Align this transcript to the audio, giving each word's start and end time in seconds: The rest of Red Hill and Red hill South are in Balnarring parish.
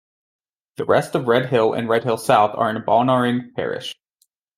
The 0.77 0.85
rest 0.85 1.13
of 1.13 1.27
Red 1.27 1.49
Hill 1.49 1.73
and 1.73 1.87
Red 1.87 2.03
hill 2.05 2.17
South 2.17 2.57
are 2.57 2.71
in 2.71 2.81
Balnarring 2.81 3.53
parish. 3.53 3.93